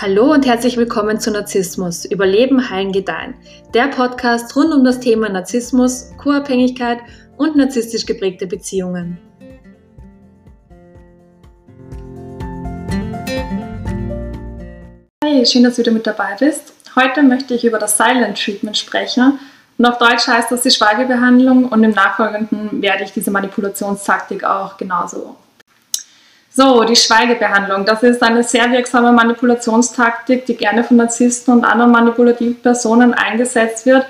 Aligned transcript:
Hallo 0.00 0.32
und 0.32 0.46
herzlich 0.46 0.76
willkommen 0.76 1.18
zu 1.18 1.32
Narzissmus, 1.32 2.04
Überleben, 2.04 2.70
Heilen, 2.70 2.92
Gedeihen. 2.92 3.34
Der 3.74 3.88
Podcast 3.88 4.54
rund 4.54 4.72
um 4.72 4.84
das 4.84 5.00
Thema 5.00 5.28
Narzissmus, 5.28 6.12
Co-Abhängigkeit 6.18 7.00
und 7.36 7.56
narzisstisch 7.56 8.06
geprägte 8.06 8.46
Beziehungen. 8.46 9.18
Hi, 15.24 15.44
schön, 15.44 15.64
dass 15.64 15.74
du 15.74 15.82
wieder 15.82 15.90
mit 15.90 16.06
dabei 16.06 16.36
bist. 16.38 16.74
Heute 16.94 17.24
möchte 17.24 17.54
ich 17.54 17.64
über 17.64 17.80
das 17.80 17.96
Silent 17.96 18.40
Treatment 18.40 18.76
sprechen. 18.76 19.40
Und 19.78 19.84
auf 19.84 19.98
Deutsch 19.98 20.28
heißt 20.28 20.52
das 20.52 20.62
die 20.62 20.70
Schweigebehandlung 20.70 21.64
und 21.64 21.82
im 21.82 21.90
Nachfolgenden 21.90 22.80
werde 22.82 23.02
ich 23.02 23.10
diese 23.10 23.32
Manipulationstaktik 23.32 24.44
auch 24.44 24.76
genauso 24.76 25.34
so, 26.58 26.82
die 26.82 26.96
Schweigebehandlung, 26.96 27.84
das 27.84 28.02
ist 28.02 28.20
eine 28.20 28.42
sehr 28.42 28.72
wirksame 28.72 29.12
Manipulationstaktik, 29.12 30.44
die 30.44 30.56
gerne 30.56 30.82
von 30.82 30.96
Narzissten 30.96 31.54
und 31.54 31.64
anderen 31.64 31.92
manipulativen 31.92 32.60
Personen 32.60 33.14
eingesetzt 33.14 33.86
wird. 33.86 34.04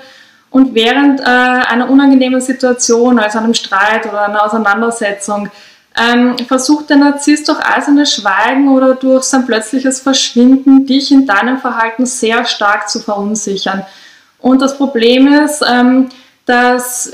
Und 0.49 0.73
während 0.73 1.19
äh, 1.19 1.25
einer 1.25 1.87
unangenehmen 1.87 2.41
Situation, 2.41 3.19
also 3.19 3.37
einem 3.37 3.53
Streit 3.53 4.07
oder 4.07 4.25
einer 4.25 4.43
Auseinandersetzung, 4.43 5.51
ähm, 5.95 6.39
versucht 6.47 6.89
der 6.89 6.97
Narzisst 6.97 7.47
durch 7.49 7.59
eiserne 7.63 8.07
Schweigen 8.07 8.67
oder 8.69 8.95
durch 8.95 9.25
sein 9.25 9.45
plötzliches 9.45 9.99
Verschwinden 9.99 10.87
dich 10.87 11.11
in 11.11 11.27
deinem 11.27 11.59
Verhalten 11.59 12.07
sehr 12.07 12.45
stark 12.45 12.89
zu 12.89 12.99
verunsichern. 12.99 13.85
Und 14.39 14.63
das 14.63 14.75
Problem 14.75 15.27
ist, 15.27 15.63
ähm, 15.71 16.09
dass 16.47 17.11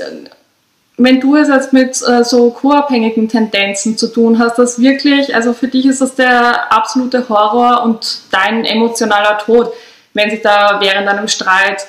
wenn 0.98 1.20
du 1.20 1.36
es 1.36 1.48
jetzt 1.48 1.72
mit 1.72 2.00
äh, 2.06 2.24
so 2.24 2.50
co-abhängigen 2.50 3.28
Tendenzen 3.28 3.98
zu 3.98 4.08
tun 4.08 4.38
hast, 4.38 4.58
das 4.58 4.80
wirklich, 4.80 5.34
also 5.34 5.52
für 5.52 5.68
dich 5.68 5.84
ist 5.86 6.00
das 6.00 6.14
der 6.14 6.72
absolute 6.72 7.28
Horror 7.28 7.82
und 7.84 8.20
dein 8.30 8.64
emotionaler 8.64 9.38
Tod, 9.38 9.72
wenn 10.14 10.30
sich 10.30 10.40
da 10.40 10.78
während 10.80 11.06
einem 11.08 11.28
Streit 11.28 11.86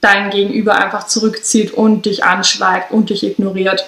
dein 0.00 0.30
Gegenüber 0.30 0.74
einfach 0.74 1.06
zurückzieht 1.06 1.72
und 1.72 2.06
dich 2.06 2.24
anschweigt 2.24 2.90
und 2.90 3.10
dich 3.10 3.22
ignoriert. 3.22 3.86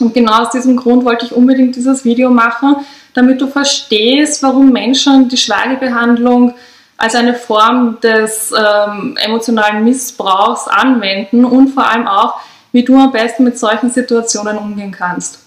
Und 0.00 0.12
genau 0.12 0.42
aus 0.42 0.50
diesem 0.50 0.76
Grund 0.76 1.04
wollte 1.04 1.24
ich 1.24 1.32
unbedingt 1.32 1.76
dieses 1.76 2.04
Video 2.04 2.28
machen, 2.28 2.76
damit 3.14 3.40
du 3.40 3.46
verstehst, 3.46 4.42
warum 4.42 4.72
Menschen 4.72 5.28
die 5.28 5.38
Schweigebehandlung 5.38 6.54
als 6.98 7.14
eine 7.14 7.34
Form 7.34 7.98
des 8.02 8.52
ähm, 8.52 9.16
emotionalen 9.22 9.84
Missbrauchs 9.84 10.68
anwenden 10.68 11.44
und 11.44 11.68
vor 11.68 11.88
allem 11.88 12.06
auch, 12.06 12.40
wie 12.76 12.84
du 12.84 12.94
am 12.98 13.10
besten 13.10 13.44
mit 13.44 13.58
solchen 13.58 13.90
Situationen 13.90 14.58
umgehen 14.58 14.90
kannst. 14.92 15.38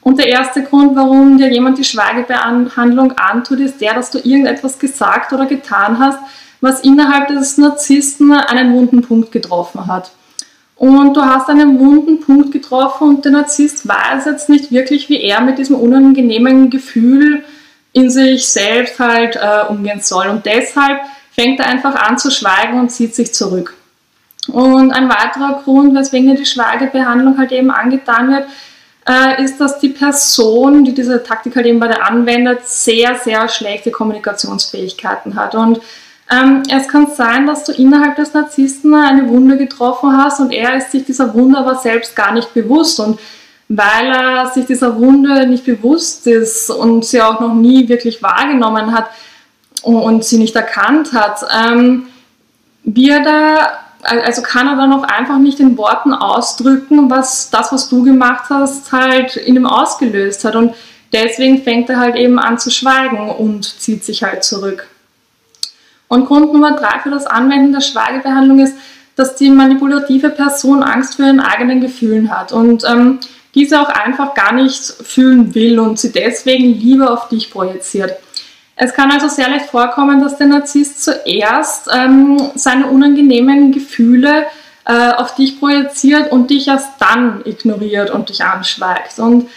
Und 0.00 0.18
der 0.18 0.26
erste 0.26 0.64
Grund, 0.64 0.96
warum 0.96 1.38
dir 1.38 1.48
jemand 1.48 1.78
die 1.78 1.84
Schweigebehandlung 1.84 3.12
antut, 3.12 3.60
ist 3.60 3.80
der, 3.80 3.94
dass 3.94 4.10
du 4.10 4.18
irgendetwas 4.18 4.80
gesagt 4.80 5.32
oder 5.32 5.46
getan 5.46 6.00
hast, 6.00 6.18
was 6.60 6.80
innerhalb 6.80 7.28
des 7.28 7.56
Narzissten 7.56 8.32
einen 8.32 8.74
wunden 8.74 9.00
Punkt 9.00 9.30
getroffen 9.30 9.86
hat. 9.86 10.10
Und 10.74 11.16
du 11.16 11.22
hast 11.22 11.48
einen 11.48 11.78
wunden 11.78 12.18
Punkt 12.18 12.50
getroffen 12.50 13.10
und 13.10 13.24
der 13.24 13.30
Narzisst 13.30 13.86
weiß 13.86 14.24
jetzt 14.24 14.48
nicht 14.48 14.72
wirklich, 14.72 15.08
wie 15.08 15.22
er 15.22 15.40
mit 15.40 15.58
diesem 15.58 15.76
unangenehmen 15.76 16.68
Gefühl 16.68 17.44
in 17.92 18.10
sich 18.10 18.48
selbst 18.48 18.98
halt 18.98 19.36
äh, 19.36 19.68
umgehen 19.68 20.00
soll. 20.00 20.26
Und 20.26 20.46
deshalb 20.46 21.00
fängt 21.30 21.60
er 21.60 21.66
einfach 21.66 21.94
an 21.94 22.18
zu 22.18 22.32
schweigen 22.32 22.80
und 22.80 22.90
zieht 22.90 23.14
sich 23.14 23.32
zurück. 23.32 23.76
Und 24.48 24.92
ein 24.92 25.08
weiterer 25.08 25.62
Grund, 25.62 25.94
weswegen 25.94 26.34
die 26.34 26.46
Schweigebehandlung 26.46 27.38
halt 27.38 27.52
eben 27.52 27.70
angetan 27.70 28.30
wird, 28.32 28.46
äh, 29.08 29.42
ist, 29.42 29.60
dass 29.60 29.78
die 29.78 29.88
Person, 29.88 30.84
die 30.84 30.94
diese 30.94 31.22
Taktik 31.22 31.56
halt 31.56 31.66
eben 31.66 31.80
bei 31.80 31.88
der 31.88 32.08
anwendet, 32.08 32.66
sehr, 32.66 33.16
sehr 33.16 33.48
schlechte 33.48 33.90
Kommunikationsfähigkeiten 33.90 35.36
hat. 35.36 35.54
Und 35.54 35.80
ähm, 36.30 36.62
es 36.70 36.88
kann 36.88 37.08
sein, 37.14 37.46
dass 37.46 37.64
du 37.64 37.72
innerhalb 37.72 38.16
des 38.16 38.32
Narzissten 38.32 38.94
eine 38.94 39.28
Wunde 39.28 39.56
getroffen 39.58 40.16
hast 40.16 40.40
und 40.40 40.52
er 40.52 40.76
ist 40.76 40.92
sich 40.92 41.04
dieser 41.04 41.34
Wunde 41.34 41.58
aber 41.58 41.76
selbst 41.76 42.14
gar 42.16 42.32
nicht 42.32 42.54
bewusst. 42.54 43.00
Und 43.00 43.18
weil 43.68 44.06
er 44.06 44.48
sich 44.48 44.66
dieser 44.66 44.98
Wunde 44.98 45.46
nicht 45.46 45.64
bewusst 45.64 46.26
ist 46.26 46.70
und 46.70 47.04
sie 47.04 47.20
auch 47.22 47.40
noch 47.40 47.54
nie 47.54 47.88
wirklich 47.88 48.22
wahrgenommen 48.22 48.92
hat 48.92 49.10
und 49.82 50.24
sie 50.24 50.38
nicht 50.38 50.54
erkannt 50.54 51.12
hat, 51.12 51.44
ähm, 51.54 52.06
wird 52.84 53.26
er 53.26 53.72
also 54.02 54.42
kann 54.42 54.66
er 54.66 54.76
dann 54.76 54.92
auch 54.92 55.04
einfach 55.04 55.38
nicht 55.38 55.60
in 55.60 55.78
Worten 55.78 56.12
ausdrücken, 56.12 57.10
was 57.10 57.50
das, 57.50 57.72
was 57.72 57.88
du 57.88 58.02
gemacht 58.02 58.44
hast, 58.50 58.92
halt 58.92 59.36
in 59.36 59.56
ihm 59.56 59.66
ausgelöst 59.66 60.44
hat. 60.44 60.56
Und 60.56 60.74
deswegen 61.12 61.62
fängt 61.62 61.88
er 61.88 61.98
halt 61.98 62.16
eben 62.16 62.38
an 62.38 62.58
zu 62.58 62.70
schweigen 62.70 63.30
und 63.30 63.64
zieht 63.64 64.04
sich 64.04 64.22
halt 64.22 64.44
zurück. 64.44 64.88
Und 66.08 66.26
Grund 66.26 66.52
Nummer 66.52 66.76
drei 66.76 66.98
für 67.00 67.10
das 67.10 67.26
Anwenden 67.26 67.72
der 67.72 67.80
Schweigebehandlung 67.80 68.58
ist, 68.58 68.76
dass 69.16 69.36
die 69.36 69.50
manipulative 69.50 70.30
Person 70.30 70.82
Angst 70.82 71.16
vor 71.16 71.26
ihren 71.26 71.40
eigenen 71.40 71.80
Gefühlen 71.80 72.30
hat 72.30 72.52
und 72.52 72.84
ähm, 72.84 73.18
diese 73.54 73.80
auch 73.80 73.88
einfach 73.88 74.34
gar 74.34 74.52
nicht 74.52 74.82
fühlen 74.82 75.54
will 75.54 75.78
und 75.78 75.98
sie 75.98 76.12
deswegen 76.12 76.78
lieber 76.78 77.12
auf 77.12 77.28
dich 77.28 77.50
projiziert. 77.50 78.16
Es 78.84 78.92
kann 78.92 79.12
also 79.12 79.28
sehr 79.28 79.48
leicht 79.48 79.66
vorkommen, 79.66 80.20
dass 80.20 80.38
der 80.38 80.48
Narzisst 80.48 81.04
zuerst 81.04 81.88
ähm, 81.94 82.50
seine 82.56 82.88
unangenehmen 82.88 83.70
Gefühle 83.70 84.46
äh, 84.84 85.12
auf 85.12 85.36
dich 85.36 85.60
projiziert 85.60 86.32
und 86.32 86.50
dich 86.50 86.66
erst 86.66 86.88
dann 86.98 87.42
ignoriert 87.44 88.10
und 88.10 88.28
dich 88.28 88.42
anschweigt. 88.44 89.20
Und 89.20 89.48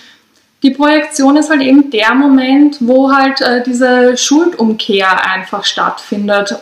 die 0.61 0.69
Projektion 0.69 1.37
ist 1.37 1.49
halt 1.49 1.61
eben 1.61 1.89
der 1.89 2.13
Moment, 2.13 2.77
wo 2.81 3.11
halt 3.11 3.41
äh, 3.41 3.63
diese 3.63 4.15
Schuldumkehr 4.15 5.27
einfach 5.27 5.65
stattfindet. 5.65 6.57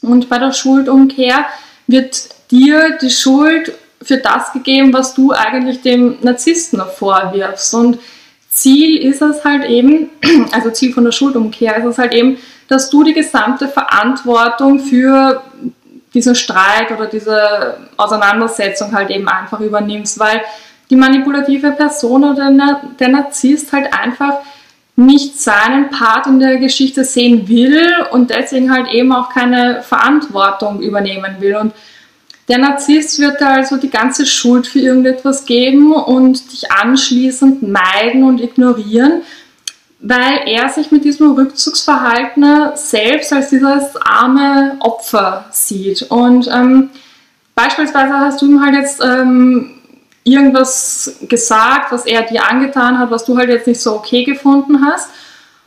Und 0.00 0.28
bei 0.28 0.38
der 0.38 0.52
Schuldumkehr 0.52 1.46
wird 1.88 2.28
dir 2.52 2.96
die 3.02 3.10
Schuld 3.10 3.72
für 4.00 4.18
das 4.18 4.52
gegeben, 4.52 4.92
was 4.92 5.14
du 5.14 5.32
eigentlich 5.32 5.82
dem 5.82 6.18
Narzissten 6.22 6.80
vorwirfst. 6.96 7.74
Und 7.74 7.98
Ziel 8.50 8.98
ist 8.98 9.22
es 9.22 9.44
halt 9.44 9.64
eben, 9.64 10.10
also 10.52 10.70
Ziel 10.70 10.92
von 10.92 11.04
der 11.04 11.12
Schuldumkehr 11.12 11.76
ist 11.76 11.84
es 11.84 11.98
halt 11.98 12.14
eben, 12.14 12.38
dass 12.68 12.90
du 12.90 13.02
die 13.02 13.14
gesamte 13.14 13.68
Verantwortung 13.68 14.78
für 14.78 15.42
diesen 16.14 16.34
Streit 16.34 16.90
oder 16.90 17.06
diese 17.06 17.76
Auseinandersetzung 17.96 18.92
halt 18.92 19.10
eben 19.10 19.28
einfach 19.28 19.60
übernimmst, 19.60 20.18
weil 20.18 20.42
die 20.90 20.96
manipulative 20.96 21.72
Person 21.72 22.24
oder 22.24 22.50
der 22.98 23.08
Narzisst 23.08 23.72
halt 23.72 23.92
einfach 23.92 24.38
nicht 24.96 25.40
seinen 25.40 25.90
Part 25.90 26.26
in 26.26 26.40
der 26.40 26.56
Geschichte 26.56 27.04
sehen 27.04 27.46
will 27.48 27.88
und 28.10 28.30
deswegen 28.30 28.72
halt 28.72 28.88
eben 28.88 29.12
auch 29.12 29.28
keine 29.28 29.82
Verantwortung 29.82 30.80
übernehmen 30.80 31.36
will. 31.38 31.54
Und 31.56 31.72
der 32.48 32.58
Narzisst 32.58 33.18
wird 33.18 33.40
da 33.40 33.54
also 33.54 33.76
die 33.76 33.90
ganze 33.90 34.24
Schuld 34.24 34.66
für 34.66 34.78
irgendetwas 34.78 35.44
geben 35.44 35.92
und 35.92 36.50
dich 36.52 36.72
anschließend 36.72 37.62
meiden 37.62 38.24
und 38.24 38.40
ignorieren, 38.40 39.22
weil 40.00 40.40
er 40.46 40.68
sich 40.70 40.90
mit 40.90 41.04
diesem 41.04 41.32
Rückzugsverhalten 41.32 42.70
selbst 42.74 43.32
als 43.32 43.50
dieses 43.50 43.96
arme 44.00 44.76
Opfer 44.80 45.44
sieht. 45.50 46.02
Und 46.02 46.48
ähm, 46.48 46.90
beispielsweise 47.54 48.14
hast 48.14 48.40
du 48.40 48.46
ihm 48.46 48.64
halt 48.64 48.74
jetzt 48.74 49.02
ähm, 49.04 49.74
irgendwas 50.24 51.16
gesagt, 51.28 51.92
was 51.92 52.06
er 52.06 52.22
dir 52.22 52.48
angetan 52.48 52.98
hat, 52.98 53.10
was 53.10 53.24
du 53.24 53.36
halt 53.36 53.50
jetzt 53.50 53.66
nicht 53.66 53.80
so 53.80 53.96
okay 53.96 54.24
gefunden 54.24 54.86
hast. 54.86 55.10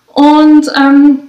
Und 0.08 0.72
ähm, 0.76 1.20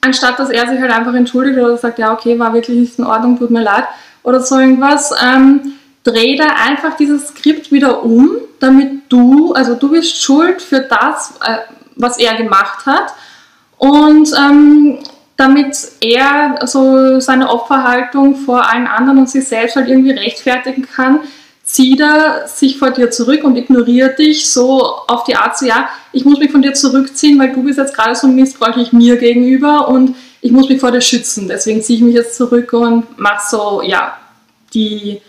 anstatt 0.00 0.38
dass 0.38 0.50
er 0.50 0.68
sich 0.68 0.80
halt 0.80 0.90
einfach 0.90 1.14
entschuldigt 1.14 1.58
oder 1.58 1.76
sagt, 1.76 1.98
ja, 1.98 2.12
okay, 2.12 2.38
war 2.38 2.52
wirklich 2.52 2.78
nicht 2.78 2.98
in 2.98 3.04
Ordnung, 3.04 3.38
tut 3.38 3.50
mir 3.50 3.62
leid, 3.62 3.84
oder 4.22 4.40
so 4.40 4.58
irgendwas, 4.58 5.12
ähm, 5.22 5.74
dreh 6.04 6.36
da 6.36 6.46
einfach 6.66 6.96
dieses 6.96 7.28
Skript 7.28 7.70
wieder 7.72 8.02
um, 8.02 8.30
damit 8.60 9.02
du, 9.08 9.52
also 9.52 9.74
du 9.74 9.90
bist 9.90 10.20
schuld 10.20 10.60
für 10.60 10.80
das, 10.80 11.34
äh, 11.44 11.58
was 11.96 12.18
er 12.18 12.36
gemacht 12.36 12.86
hat. 12.86 13.14
Und 13.78 14.32
ähm, 14.38 14.98
damit 15.36 15.76
er 16.00 16.66
so 16.66 17.18
seine 17.18 17.50
Opferhaltung 17.50 18.36
vor 18.36 18.68
allen 18.68 18.86
anderen 18.86 19.18
und 19.18 19.30
sich 19.30 19.46
selbst 19.46 19.76
halt 19.76 19.88
irgendwie 19.88 20.12
rechtfertigen 20.12 20.86
kann, 20.86 21.20
zieht 21.64 22.00
er 22.00 22.46
sich 22.48 22.78
vor 22.78 22.90
dir 22.90 23.10
zurück 23.10 23.44
und 23.44 23.56
ignoriert 23.56 24.18
dich 24.18 24.48
so 24.48 24.82
auf 25.06 25.24
die 25.24 25.36
Art 25.36 25.58
so, 25.58 25.66
ja, 25.66 25.88
ich 26.12 26.24
muss 26.24 26.38
mich 26.38 26.52
von 26.52 26.62
dir 26.62 26.74
zurückziehen, 26.74 27.38
weil 27.38 27.52
du 27.52 27.62
bist 27.62 27.78
jetzt 27.78 27.94
gerade 27.94 28.14
so 28.14 28.28
missbräuchlich 28.28 28.92
mir 28.92 29.16
gegenüber 29.16 29.88
und 29.88 30.14
ich 30.42 30.50
muss 30.50 30.68
mich 30.68 30.80
vor 30.80 30.90
dir 30.90 31.00
schützen. 31.00 31.48
Deswegen 31.48 31.82
ziehe 31.82 31.98
ich 31.98 32.04
mich 32.04 32.14
jetzt 32.14 32.36
zurück 32.36 32.72
und 32.72 33.18
mache 33.18 33.48
so, 33.48 33.80
ja, 33.80 34.18
die, 34.74 35.22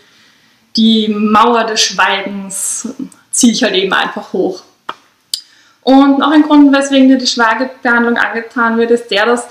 die 0.76 1.08
Mauer 1.08 1.64
des 1.64 1.80
Schweigens 1.80 2.88
ziehe 3.30 3.52
ich 3.52 3.62
halt 3.62 3.74
eben 3.74 3.92
einfach 3.92 4.32
hoch. 4.32 4.64
Und 5.82 6.18
noch 6.18 6.32
ein 6.32 6.42
Grund, 6.42 6.72
weswegen 6.72 7.08
dir 7.08 7.18
die 7.18 7.26
Schweigebehandlung 7.26 8.16
angetan 8.16 8.76
wird, 8.76 8.90
ist 8.90 9.08
der, 9.10 9.26
dass 9.26 9.46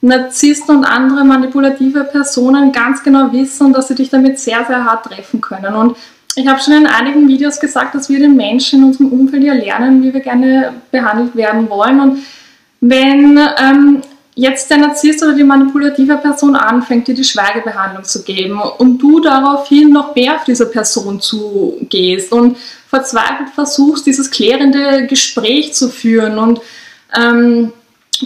Narzissten 0.00 0.76
und 0.76 0.84
andere 0.84 1.24
manipulative 1.24 2.04
Personen 2.04 2.70
ganz 2.70 3.02
genau 3.02 3.32
wissen, 3.32 3.72
dass 3.72 3.88
sie 3.88 3.96
dich 3.96 4.10
damit 4.10 4.38
sehr, 4.38 4.64
sehr 4.64 4.84
hart 4.84 5.06
treffen 5.06 5.40
können. 5.40 5.74
Und 5.74 5.96
ich 6.36 6.46
habe 6.46 6.60
schon 6.60 6.74
in 6.74 6.86
einigen 6.86 7.26
Videos 7.26 7.58
gesagt, 7.58 7.96
dass 7.96 8.08
wir 8.08 8.20
den 8.20 8.36
Menschen 8.36 8.80
in 8.80 8.84
unserem 8.84 9.08
Umfeld 9.08 9.42
ja 9.42 9.54
lernen, 9.54 10.00
wie 10.04 10.14
wir 10.14 10.20
gerne 10.20 10.74
behandelt 10.92 11.34
werden 11.34 11.68
wollen. 11.68 11.98
Und 12.00 12.18
wenn 12.80 13.36
ähm, 13.58 14.02
jetzt 14.38 14.70
der 14.70 14.78
Narzisst 14.78 15.20
oder 15.20 15.32
die 15.32 15.42
manipulative 15.42 16.16
Person 16.16 16.54
anfängt, 16.54 17.08
dir 17.08 17.14
die 17.14 17.24
Schweigebehandlung 17.24 18.04
zu 18.04 18.22
geben 18.22 18.60
und 18.60 18.98
du 18.98 19.18
daraufhin 19.18 19.90
noch 19.90 20.14
mehr 20.14 20.36
auf 20.36 20.44
diese 20.44 20.70
Person 20.70 21.20
zugehst 21.20 22.30
und 22.30 22.56
verzweifelt 22.88 23.48
versuchst, 23.52 24.06
dieses 24.06 24.30
klärende 24.30 25.08
Gespräch 25.08 25.74
zu 25.74 25.88
führen 25.88 26.38
und 26.38 26.60
ähm, 27.16 27.72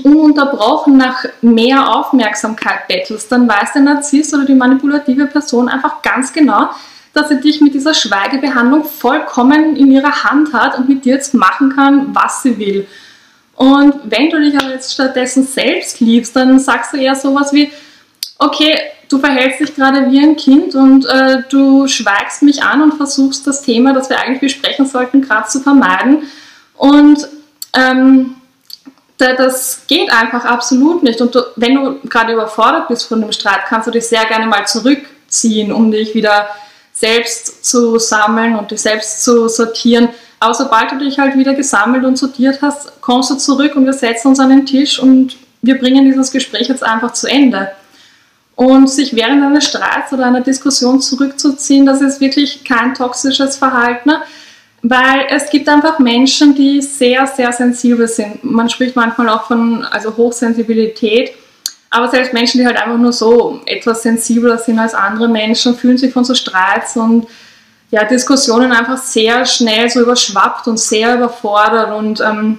ununterbrochen 0.04 0.98
nach 0.98 1.24
mehr 1.40 1.96
Aufmerksamkeit 1.96 2.88
bettelst, 2.88 3.32
dann 3.32 3.48
weiß 3.48 3.72
der 3.72 3.82
Narzisst 3.82 4.34
oder 4.34 4.44
die 4.44 4.54
manipulative 4.54 5.24
Person 5.24 5.70
einfach 5.70 6.02
ganz 6.02 6.30
genau, 6.34 6.68
dass 7.14 7.30
sie 7.30 7.40
dich 7.40 7.62
mit 7.62 7.72
dieser 7.72 7.94
Schweigebehandlung 7.94 8.84
vollkommen 8.84 9.76
in 9.76 9.90
ihrer 9.90 10.24
Hand 10.24 10.52
hat 10.52 10.76
und 10.76 10.90
mit 10.90 11.06
dir 11.06 11.14
jetzt 11.14 11.32
machen 11.32 11.74
kann, 11.74 12.14
was 12.14 12.42
sie 12.42 12.58
will. 12.58 12.86
Und 13.56 13.94
wenn 14.04 14.30
du 14.30 14.40
dich 14.40 14.56
aber 14.58 14.70
jetzt 14.70 14.92
stattdessen 14.92 15.46
selbst 15.46 16.00
liebst, 16.00 16.34
dann 16.34 16.58
sagst 16.58 16.92
du 16.92 16.96
eher 16.96 17.14
sowas 17.14 17.52
wie, 17.52 17.70
okay, 18.38 18.76
du 19.08 19.18
verhältst 19.18 19.60
dich 19.60 19.74
gerade 19.74 20.10
wie 20.10 20.18
ein 20.18 20.36
Kind 20.36 20.74
und 20.74 21.06
äh, 21.06 21.42
du 21.50 21.86
schweigst 21.86 22.42
mich 22.42 22.62
an 22.62 22.82
und 22.82 22.94
versuchst 22.94 23.46
das 23.46 23.62
Thema, 23.62 23.92
das 23.92 24.08
wir 24.08 24.18
eigentlich 24.18 24.40
besprechen 24.40 24.86
sollten, 24.86 25.22
gerade 25.22 25.48
zu 25.48 25.60
vermeiden. 25.60 26.24
Und 26.76 27.28
ähm, 27.74 28.36
das 29.18 29.86
geht 29.86 30.10
einfach 30.12 30.44
absolut 30.44 31.02
nicht. 31.02 31.20
Und 31.20 31.34
du, 31.34 31.42
wenn 31.56 31.74
du 31.74 32.08
gerade 32.08 32.32
überfordert 32.32 32.88
bist 32.88 33.06
von 33.06 33.20
dem 33.20 33.32
Streit, 33.32 33.66
kannst 33.68 33.86
du 33.86 33.92
dich 33.92 34.06
sehr 34.06 34.24
gerne 34.24 34.46
mal 34.46 34.66
zurückziehen, 34.66 35.72
um 35.72 35.90
dich 35.90 36.14
wieder 36.14 36.48
selbst 36.92 37.64
zu 37.64 37.98
sammeln 37.98 38.56
und 38.56 38.70
dich 38.70 38.80
selbst 38.80 39.24
zu 39.24 39.48
sortieren. 39.48 40.08
Aber 40.42 40.54
sobald 40.54 40.90
du 40.90 40.98
dich 40.98 41.20
halt 41.20 41.38
wieder 41.38 41.54
gesammelt 41.54 42.04
und 42.04 42.18
sortiert 42.18 42.62
hast, 42.62 43.00
kommst 43.00 43.30
du 43.30 43.36
zurück 43.36 43.76
und 43.76 43.84
wir 43.84 43.92
setzen 43.92 44.26
uns 44.26 44.40
an 44.40 44.50
den 44.50 44.66
Tisch 44.66 44.98
und 44.98 45.36
wir 45.62 45.78
bringen 45.78 46.04
dieses 46.04 46.32
Gespräch 46.32 46.66
jetzt 46.66 46.82
einfach 46.82 47.12
zu 47.12 47.28
Ende. 47.28 47.70
Und 48.56 48.90
sich 48.90 49.14
während 49.14 49.40
eines 49.40 49.68
Streits 49.68 50.12
oder 50.12 50.26
einer 50.26 50.40
Diskussion 50.40 51.00
zurückzuziehen, 51.00 51.86
das 51.86 52.00
ist 52.00 52.20
wirklich 52.20 52.64
kein 52.64 52.92
toxisches 52.92 53.56
Verhalten, 53.56 54.10
weil 54.82 55.26
es 55.28 55.48
gibt 55.48 55.68
einfach 55.68 56.00
Menschen, 56.00 56.56
die 56.56 56.82
sehr, 56.82 57.24
sehr 57.28 57.52
sensibel 57.52 58.08
sind. 58.08 58.42
Man 58.42 58.68
spricht 58.68 58.96
manchmal 58.96 59.28
auch 59.28 59.44
von 59.44 59.84
also 59.84 60.16
Hochsensibilität. 60.16 61.34
Aber 61.88 62.08
selbst 62.08 62.32
Menschen, 62.32 62.58
die 62.58 62.66
halt 62.66 62.82
einfach 62.82 62.98
nur 62.98 63.12
so 63.12 63.60
etwas 63.64 64.02
sensibler 64.02 64.58
sind 64.58 64.80
als 64.80 64.94
andere 64.94 65.28
Menschen, 65.28 65.76
fühlen 65.76 65.98
sich 65.98 66.12
von 66.12 66.24
so 66.24 66.34
Streits 66.34 66.96
und 66.96 67.28
ja, 67.92 68.04
Diskussionen 68.04 68.72
einfach 68.72 68.96
sehr 68.96 69.44
schnell 69.44 69.88
so 69.90 70.00
überschwappt 70.00 70.66
und 70.66 70.80
sehr 70.80 71.14
überfordert 71.14 71.92
und 71.92 72.22
ähm, 72.22 72.58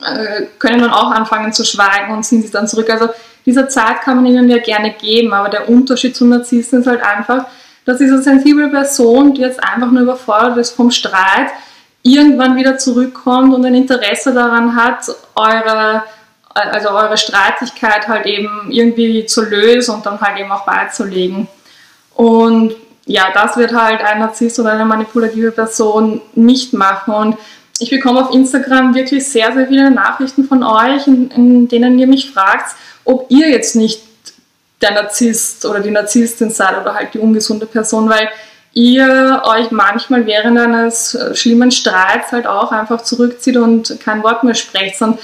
äh, 0.00 0.46
können 0.60 0.80
dann 0.80 0.92
auch 0.92 1.10
anfangen 1.10 1.52
zu 1.52 1.64
schweigen 1.64 2.14
und 2.14 2.22
ziehen 2.22 2.42
sich 2.42 2.52
dann 2.52 2.68
zurück. 2.68 2.88
Also 2.88 3.08
diese 3.44 3.66
Zeit 3.66 4.02
kann 4.02 4.16
man 4.16 4.26
ihnen 4.26 4.48
ja 4.48 4.58
gerne 4.58 4.92
geben, 4.92 5.32
aber 5.32 5.48
der 5.48 5.68
Unterschied 5.68 6.14
zum 6.14 6.28
Narzissten 6.28 6.80
ist 6.80 6.86
halt 6.86 7.02
einfach, 7.02 7.46
dass 7.84 7.98
diese 7.98 8.22
sensible 8.22 8.68
Person, 8.68 9.34
die 9.34 9.40
jetzt 9.40 9.60
einfach 9.60 9.90
nur 9.90 10.02
überfordert 10.02 10.56
ist 10.58 10.76
vom 10.76 10.92
Streit, 10.92 11.50
irgendwann 12.04 12.54
wieder 12.54 12.78
zurückkommt 12.78 13.52
und 13.52 13.66
ein 13.66 13.74
Interesse 13.74 14.32
daran 14.32 14.76
hat, 14.76 15.06
eure, 15.34 16.04
also 16.54 16.90
eure 16.90 17.16
Streitigkeit 17.16 18.06
halt 18.06 18.26
eben 18.26 18.70
irgendwie 18.70 19.26
zu 19.26 19.42
lösen 19.42 19.96
und 19.96 20.06
dann 20.06 20.20
halt 20.20 20.38
eben 20.38 20.52
auch 20.52 20.64
beizulegen. 20.64 21.48
Und 22.14 22.76
ja, 23.06 23.30
das 23.32 23.56
wird 23.56 23.72
halt 23.72 24.00
ein 24.00 24.20
Narzisst 24.20 24.58
oder 24.58 24.72
eine 24.72 24.84
manipulative 24.84 25.50
Person 25.50 26.20
nicht 26.34 26.72
machen. 26.72 27.14
Und 27.14 27.36
ich 27.78 27.90
bekomme 27.90 28.24
auf 28.24 28.34
Instagram 28.34 28.94
wirklich 28.94 29.26
sehr, 29.26 29.52
sehr 29.52 29.66
viele 29.66 29.90
Nachrichten 29.90 30.44
von 30.44 30.62
euch, 30.62 31.06
in, 31.06 31.30
in 31.30 31.68
denen 31.68 31.98
ihr 31.98 32.06
mich 32.06 32.30
fragt, 32.30 32.76
ob 33.04 33.26
ihr 33.30 33.48
jetzt 33.48 33.74
nicht 33.74 34.02
der 34.80 34.92
Narzisst 34.92 35.64
oder 35.64 35.80
die 35.80 35.90
Narzisstin 35.90 36.50
seid 36.50 36.80
oder 36.80 36.94
halt 36.94 37.14
die 37.14 37.18
ungesunde 37.18 37.66
Person, 37.66 38.08
weil 38.08 38.28
ihr 38.72 39.42
euch 39.44 39.70
manchmal 39.70 40.26
während 40.26 40.58
eines 40.58 41.14
äh, 41.14 41.34
schlimmen 41.34 41.70
Streits 41.70 42.32
halt 42.32 42.46
auch 42.46 42.72
einfach 42.72 43.02
zurückzieht 43.02 43.56
und 43.56 43.98
kein 44.00 44.22
Wort 44.22 44.44
mehr 44.44 44.54
sprecht. 44.54 45.00
Und 45.02 45.18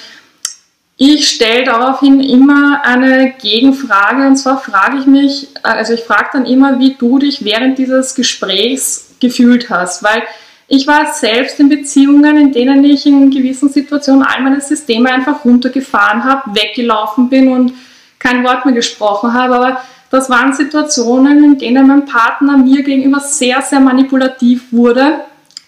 ich 1.01 1.29
stelle 1.29 1.65
daraufhin 1.65 2.21
immer 2.21 2.83
eine 2.85 3.33
Gegenfrage 3.41 4.27
und 4.27 4.37
zwar 4.37 4.59
frage 4.59 4.99
ich 4.99 5.07
mich, 5.07 5.49
also 5.63 5.95
ich 5.95 6.01
frage 6.01 6.31
dann 6.33 6.45
immer, 6.45 6.81
wie 6.81 6.95
du 6.95 7.21
dich 7.21 7.45
während 7.45 7.79
dieses 7.79 8.17
Gesprächs 8.17 9.15
gefühlt 9.21 9.71
hast, 9.71 10.03
weil 10.03 10.25
ich 10.67 10.89
war 10.89 11.07
selbst 11.15 11.61
in 11.61 11.69
Beziehungen, 11.69 12.37
in 12.37 12.53
denen 12.53 12.85
ich 12.85 13.07
in 13.07 13.31
gewissen 13.31 13.69
Situationen 13.69 14.25
all 14.25 14.43
meine 14.43 14.61
Systeme 14.61 15.11
einfach 15.11 15.45
runtergefahren 15.45 16.25
habe, 16.25 16.55
weggelaufen 16.55 17.29
bin 17.29 17.49
und 17.49 17.73
kein 18.19 18.43
Wort 18.43 18.67
mehr 18.67 18.75
gesprochen 18.75 19.33
habe, 19.33 19.55
aber 19.55 19.81
das 20.11 20.29
waren 20.29 20.53
Situationen, 20.53 21.45
in 21.45 21.59
denen 21.59 21.87
mein 21.87 22.07
Partner 22.07 22.57
mir 22.57 22.83
gegenüber 22.83 23.21
sehr, 23.21 23.63
sehr 23.63 23.79
manipulativ 23.79 24.73
wurde 24.73 25.21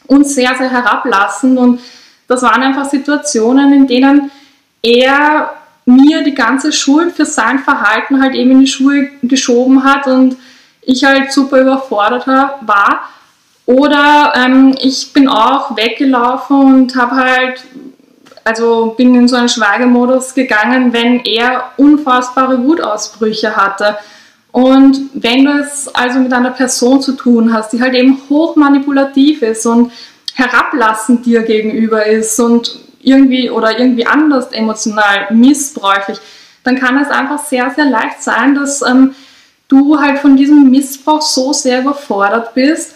und 0.09 0.27
sehr, 0.27 0.57
sehr 0.57 0.71
herablassend. 0.71 1.59
Und 1.59 1.81
das 2.27 2.43
waren 2.43 2.63
einfach 2.63 2.87
Situationen, 2.87 3.73
in 3.73 3.87
denen 3.87 4.31
er 4.83 5.53
mir 5.85 6.23
die 6.23 6.35
ganze 6.35 6.73
Schuld 6.73 7.15
für 7.15 7.25
sein 7.25 7.59
Verhalten 7.59 8.23
halt 8.23 8.35
eben 8.35 8.53
in 8.53 8.61
die 8.61 8.67
Schuhe 8.67 9.11
geschoben 9.23 9.85
hat 9.85 10.07
und 10.07 10.37
ich 10.83 11.05
halt 11.05 11.33
super 11.33 11.61
überfordert 11.61 12.27
war. 12.27 13.09
Oder 13.67 14.33
ähm, 14.37 14.75
ich 14.81 15.13
bin 15.13 15.29
auch 15.29 15.77
weggelaufen 15.77 16.57
und 16.59 16.97
habe 16.97 17.17
halt, 17.17 17.65
also 18.45 18.95
bin 18.97 19.15
in 19.15 19.29
so 19.29 19.37
einen 19.37 19.49
Schweigemodus 19.49 20.35
gegangen, 20.35 20.93
wenn 20.93 21.21
er 21.25 21.71
unfassbare 21.77 22.63
Wutausbrüche 22.63 23.55
hatte. 23.55 23.97
Und 24.51 25.11
wenn 25.15 25.45
du 25.45 25.53
es 25.53 25.87
also 25.95 26.19
mit 26.19 26.33
einer 26.33 26.51
Person 26.51 27.01
zu 27.01 27.13
tun 27.13 27.53
hast, 27.53 27.73
die 27.73 27.81
halt 27.81 27.95
eben 27.95 28.19
hochmanipulativ 28.29 29.43
ist 29.43 29.65
und 29.67 29.93
herablassend 30.35 31.25
dir 31.25 31.43
gegenüber 31.43 32.07
ist 32.07 32.41
und 32.41 32.90
irgendwie 33.01 33.51
oder 33.51 33.79
irgendwie 33.79 34.07
anders 34.07 34.53
emotional 34.53 35.29
missbräuchlich, 35.31 36.19
dann 36.65 36.79
kann 36.79 36.99
es 36.99 37.09
einfach 37.09 37.39
sehr, 37.39 37.71
sehr 37.71 37.87
leicht 37.87 38.23
sein, 38.23 38.55
dass 38.55 38.83
ähm, 38.83 39.15
du 39.69 39.99
halt 40.01 40.19
von 40.19 40.37
diesem 40.37 40.71
Missbrauch 40.71 41.23
so 41.23 41.53
sehr 41.53 41.81
überfordert 41.81 42.55
bist, 42.55 42.95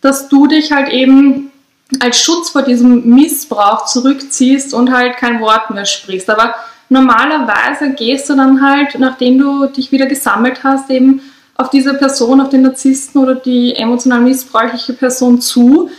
dass 0.00 0.28
du 0.28 0.46
dich 0.46 0.72
halt 0.72 0.90
eben 0.90 1.50
als 1.98 2.20
Schutz 2.20 2.50
vor 2.50 2.62
diesem 2.62 3.08
Missbrauch 3.14 3.86
zurückziehst 3.86 4.74
und 4.74 4.92
halt 4.92 5.16
kein 5.16 5.40
Wort 5.40 5.70
mehr 5.70 5.86
sprichst. 5.86 6.30
Aber 6.30 6.54
normalerweise 6.88 7.90
gehst 7.90 8.30
du 8.30 8.36
dann 8.36 8.62
halt, 8.62 8.98
nachdem 8.98 9.38
du 9.38 9.66
dich 9.66 9.90
wieder 9.90 10.06
gesammelt 10.06 10.62
hast, 10.62 10.88
eben 10.90 11.20
auf 11.56 11.70
diese 11.70 11.94
Person, 11.94 12.40
auf 12.40 12.48
den 12.50 12.62
Narzissten 12.62 13.20
oder 13.20 13.34
die 13.34 13.74
emotional 13.74 14.20
missbräuchliche 14.20 14.92
Person 14.92 15.40
zu 15.40 15.90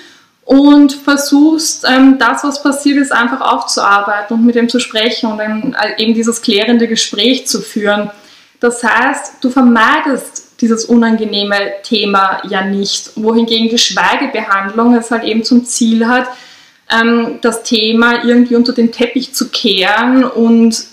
und 0.51 0.91
versuchst, 0.91 1.85
ähm, 1.87 2.17
das, 2.19 2.43
was 2.43 2.61
passiert 2.61 2.97
ist, 2.97 3.13
einfach 3.13 3.39
aufzuarbeiten 3.39 4.35
und 4.35 4.45
mit 4.45 4.57
ihm 4.57 4.67
zu 4.67 4.81
sprechen 4.81 5.31
und 5.31 5.37
dann 5.37 5.73
äh, 5.81 6.03
eben 6.03 6.13
dieses 6.13 6.41
klärende 6.41 6.89
Gespräch 6.89 7.47
zu 7.47 7.61
führen. 7.61 8.11
Das 8.59 8.83
heißt, 8.83 9.35
du 9.39 9.49
vermeidest 9.49 10.59
dieses 10.59 10.83
unangenehme 10.83 11.55
Thema 11.83 12.41
ja 12.49 12.65
nicht, 12.65 13.11
wohingegen 13.15 13.69
die 13.69 13.77
Schweigebehandlung 13.77 14.93
es 14.95 15.09
halt 15.09 15.23
eben 15.23 15.45
zum 15.45 15.63
Ziel 15.63 16.05
hat, 16.05 16.27
ähm, 16.91 17.39
das 17.39 17.63
Thema 17.63 18.25
irgendwie 18.25 18.57
unter 18.57 18.73
den 18.73 18.91
Teppich 18.91 19.33
zu 19.33 19.47
kehren 19.51 20.25
und 20.25 20.83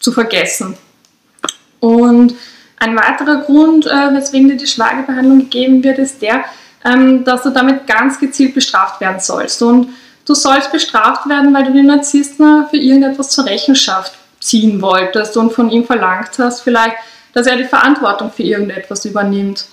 zu 0.00 0.12
vergessen. 0.12 0.78
Und 1.78 2.36
ein 2.78 2.96
weiterer 2.96 3.42
Grund, 3.42 3.84
äh, 3.84 4.14
weswegen 4.14 4.48
dir 4.48 4.56
die 4.56 4.66
Schweigebehandlung 4.66 5.40
gegeben 5.40 5.84
wird, 5.84 5.98
ist 5.98 6.22
der, 6.22 6.46
ähm, 6.84 7.24
dass 7.24 7.42
du 7.42 7.50
damit 7.50 7.86
ganz 7.86 8.18
gezielt 8.18 8.54
bestraft 8.54 9.00
werden 9.00 9.20
sollst. 9.20 9.62
Und 9.62 9.90
du 10.26 10.34
sollst 10.34 10.72
bestraft 10.72 11.28
werden, 11.28 11.54
weil 11.54 11.64
du 11.64 11.72
den 11.72 11.86
Narzissten 11.86 12.66
für 12.68 12.76
irgendetwas 12.76 13.30
zur 13.30 13.46
Rechenschaft 13.46 14.12
ziehen 14.40 14.82
wolltest 14.82 15.36
und 15.36 15.52
von 15.52 15.70
ihm 15.70 15.84
verlangt 15.84 16.30
hast, 16.38 16.60
vielleicht, 16.60 16.96
dass 17.32 17.46
er 17.46 17.56
die 17.56 17.64
Verantwortung 17.64 18.30
für 18.30 18.42
irgendetwas 18.42 19.04
übernimmt. 19.04 19.66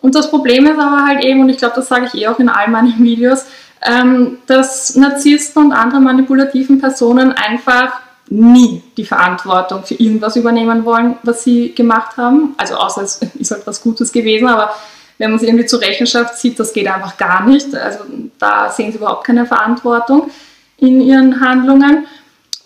Und 0.00 0.14
das 0.14 0.30
Problem 0.30 0.66
ist 0.66 0.78
aber 0.78 1.06
halt 1.06 1.24
eben, 1.24 1.40
und 1.40 1.48
ich 1.48 1.58
glaube, 1.58 1.76
das 1.76 1.88
sage 1.88 2.06
ich 2.06 2.20
eh 2.20 2.26
auch 2.26 2.38
in 2.38 2.48
all 2.48 2.68
meinen 2.68 3.02
Videos, 3.02 3.44
ähm, 3.82 4.38
dass 4.46 4.96
Narzissten 4.96 5.66
und 5.66 5.72
andere 5.72 6.00
manipulativen 6.00 6.80
Personen 6.80 7.32
einfach 7.32 8.00
nie 8.30 8.82
die 8.96 9.04
Verantwortung 9.04 9.84
für 9.84 9.94
irgendwas 9.94 10.36
übernehmen 10.36 10.84
wollen, 10.84 11.16
was 11.22 11.44
sie 11.44 11.74
gemacht 11.74 12.16
haben. 12.16 12.54
Also 12.56 12.74
außer 12.76 13.02
es 13.02 13.20
ist 13.38 13.50
halt 13.50 13.66
was 13.66 13.82
Gutes 13.82 14.12
gewesen, 14.12 14.48
aber 14.48 14.74
wenn 15.18 15.30
man 15.30 15.38
sie 15.38 15.46
irgendwie 15.46 15.66
zur 15.66 15.80
Rechenschaft 15.80 16.38
zieht, 16.38 16.58
das 16.58 16.72
geht 16.72 16.88
einfach 16.88 17.16
gar 17.16 17.46
nicht. 17.46 17.74
Also 17.74 18.00
da 18.38 18.70
sehen 18.70 18.92
sie 18.92 18.98
überhaupt 18.98 19.24
keine 19.24 19.46
Verantwortung 19.46 20.30
in 20.78 21.00
ihren 21.00 21.40
Handlungen. 21.40 22.06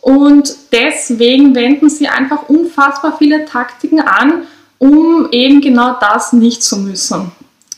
Und 0.00 0.54
deswegen 0.72 1.54
wenden 1.54 1.90
sie 1.90 2.08
einfach 2.08 2.48
unfassbar 2.48 3.16
viele 3.18 3.44
Taktiken 3.44 4.00
an, 4.00 4.44
um 4.78 5.28
eben 5.32 5.60
genau 5.60 5.96
das 6.00 6.32
nicht 6.32 6.62
zu 6.62 6.78
müssen. 6.78 7.32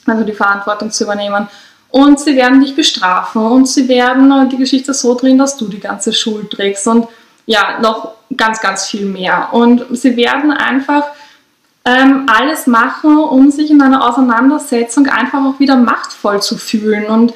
Also 0.06 0.24
die 0.24 0.32
Verantwortung 0.32 0.90
zu 0.90 1.04
übernehmen. 1.04 1.48
Und 1.88 2.20
sie 2.20 2.36
werden 2.36 2.60
dich 2.60 2.76
bestrafen 2.76 3.42
und 3.42 3.68
sie 3.68 3.88
werden 3.88 4.48
die 4.48 4.56
Geschichte 4.56 4.94
so 4.94 5.16
drehen, 5.16 5.38
dass 5.38 5.56
du 5.56 5.66
die 5.66 5.80
ganze 5.80 6.12
Schuld 6.12 6.52
trägst. 6.52 6.86
Und 6.86 7.08
ja, 7.46 7.80
noch 7.80 8.12
ganz, 8.36 8.60
ganz 8.60 8.86
viel 8.86 9.06
mehr. 9.06 9.48
Und 9.52 9.84
sie 9.90 10.16
werden 10.16 10.52
einfach 10.52 11.04
ähm, 11.84 12.26
alles 12.26 12.66
machen, 12.66 13.16
um 13.16 13.50
sich 13.50 13.70
in 13.70 13.80
einer 13.80 14.06
Auseinandersetzung 14.08 15.06
einfach 15.06 15.44
auch 15.44 15.58
wieder 15.60 15.76
machtvoll 15.76 16.42
zu 16.42 16.58
fühlen. 16.58 17.06
Und 17.06 17.34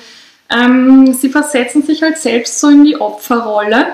ähm, 0.50 1.12
sie 1.14 1.30
versetzen 1.30 1.82
sich 1.82 2.02
halt 2.02 2.18
selbst 2.18 2.60
so 2.60 2.68
in 2.68 2.84
die 2.84 3.00
Opferrolle, 3.00 3.86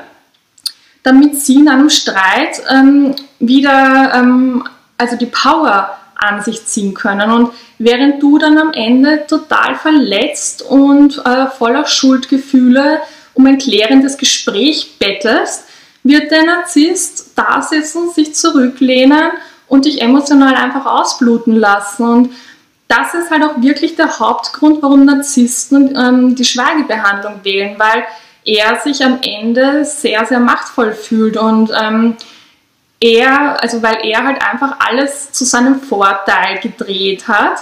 damit 1.03 1.37
sie 1.37 1.57
in 1.57 1.69
einem 1.69 1.91
Streit 1.91 2.63
ähm, 2.69 3.15
wieder 3.39 4.13
ähm, 4.15 4.65
also 4.99 5.17
die 5.17 5.27
Power 5.27 5.97
an 6.17 6.43
sich 6.43 6.67
ziehen 6.67 6.93
können. 6.95 7.31
Und 7.31 7.53
während 7.79 8.23
du 8.23 8.39
dann 8.39 8.59
am 8.59 8.73
Ende 8.73 9.25
total 9.27 9.77
verletzt 9.77 10.63
und 10.63 11.25
äh, 11.25 11.47
voller 11.47 11.87
Schuldgefühle 11.87 13.01
um 13.33 13.47
ein 13.47 13.59
klärendes 13.59 14.19
Gespräch 14.19 14.99
bettelst, 14.99 15.65
wird 16.03 16.31
der 16.31 16.45
Narzisst 16.45 17.33
da 17.37 17.63
sitzen, 17.63 18.11
sich 18.11 18.35
zurücklehnen 18.35 19.31
und 19.71 19.87
dich 19.87 20.03
emotional 20.03 20.57
einfach 20.57 20.85
ausbluten 20.85 21.55
lassen. 21.55 22.05
Und 22.05 22.33
das 22.89 23.15
ist 23.15 23.31
halt 23.31 23.45
auch 23.45 23.63
wirklich 23.63 23.95
der 23.95 24.19
Hauptgrund, 24.19 24.83
warum 24.83 25.07
Narzissten 25.07 25.97
ähm, 25.97 26.35
die 26.35 26.45
Schweigebehandlung 26.45 27.41
wählen, 27.45 27.79
weil 27.79 28.05
er 28.45 28.81
sich 28.81 29.03
am 29.05 29.21
Ende 29.23 29.85
sehr, 29.85 30.27
sehr 30.27 30.41
machtvoll 30.41 30.93
fühlt 30.93 31.37
und 31.37 31.71
ähm, 31.81 32.17
er, 32.99 33.63
also 33.63 33.83
weil 33.83 33.99
er 34.03 34.25
halt 34.25 34.43
einfach 34.43 34.77
alles 34.81 35.31
zu 35.31 35.45
seinem 35.45 35.81
Vorteil 35.81 36.59
gedreht 36.61 37.29
hat 37.29 37.59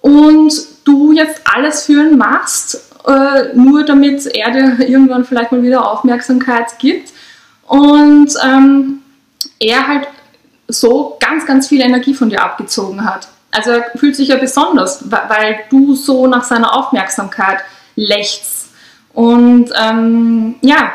und 0.00 0.52
du 0.84 1.12
jetzt 1.12 1.42
alles 1.52 1.84
für 1.84 2.04
ihn 2.04 2.16
machst, 2.16 2.80
äh, 3.06 3.54
nur 3.54 3.84
damit 3.84 4.26
er 4.26 4.50
dir 4.52 4.88
irgendwann 4.88 5.24
vielleicht 5.24 5.52
mal 5.52 5.62
wieder 5.62 5.90
Aufmerksamkeit 5.90 6.78
gibt 6.78 7.10
und 7.66 8.32
ähm, 8.44 9.02
er 9.58 9.88
halt 9.88 10.06
so 10.72 11.16
ganz, 11.20 11.46
ganz 11.46 11.68
viel 11.68 11.80
Energie 11.80 12.14
von 12.14 12.30
dir 12.30 12.42
abgezogen 12.42 13.04
hat. 13.04 13.28
Also 13.50 13.70
er 13.70 13.84
fühlt 13.96 14.16
sich 14.16 14.28
ja 14.28 14.36
besonders, 14.36 15.10
weil 15.10 15.60
du 15.70 15.94
so 15.94 16.26
nach 16.26 16.44
seiner 16.44 16.76
Aufmerksamkeit 16.76 17.58
lächst. 17.96 18.68
Und 19.12 19.70
ähm, 19.80 20.54
ja, 20.62 20.92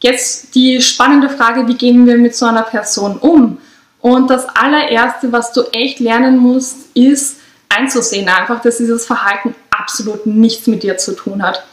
jetzt 0.00 0.54
die 0.54 0.82
spannende 0.82 1.28
Frage, 1.28 1.68
wie 1.68 1.74
gehen 1.74 2.06
wir 2.06 2.18
mit 2.18 2.34
so 2.34 2.46
einer 2.46 2.62
Person 2.62 3.16
um? 3.18 3.58
Und 4.00 4.28
das 4.28 4.46
allererste, 4.54 5.32
was 5.32 5.52
du 5.52 5.62
echt 5.72 6.00
lernen 6.00 6.36
musst, 6.36 6.94
ist 6.94 7.40
einzusehen 7.68 8.28
einfach, 8.28 8.60
dass 8.60 8.76
dieses 8.76 9.06
Verhalten 9.06 9.54
absolut 9.70 10.26
nichts 10.26 10.66
mit 10.66 10.82
dir 10.82 10.98
zu 10.98 11.12
tun 11.14 11.42
hat. 11.42 11.64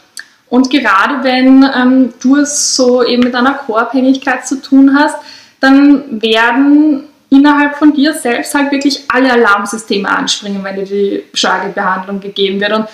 Und 0.48 0.70
gerade 0.70 1.24
wenn 1.24 1.64
ähm, 1.74 2.14
du 2.20 2.36
es 2.36 2.76
so 2.76 3.02
eben 3.02 3.22
mit 3.22 3.34
einer 3.34 3.54
Co-Abhängigkeit 3.54 4.46
zu 4.46 4.60
tun 4.60 4.94
hast, 4.94 5.16
dann 5.60 6.20
werden 6.20 7.04
innerhalb 7.32 7.76
von 7.76 7.94
dir 7.94 8.12
selbst 8.12 8.54
halt 8.54 8.70
wirklich 8.70 9.04
alle 9.08 9.32
Alarmsysteme 9.32 10.08
anspringen, 10.08 10.62
wenn 10.62 10.76
dir 10.76 10.84
die 10.84 11.24
Schlagebehandlung 11.32 12.20
gegeben 12.20 12.60
wird. 12.60 12.72
Und 12.72 12.86